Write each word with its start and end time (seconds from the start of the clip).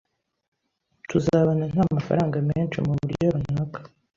Tuzabana 1.09 1.63
nta 1.73 1.85
mafaranga 1.95 2.37
menshi 2.49 2.77
muburyo 2.87 3.25
runaka. 3.33 3.79